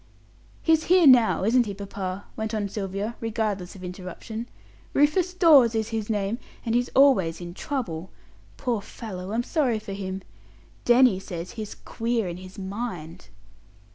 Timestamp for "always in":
6.95-7.53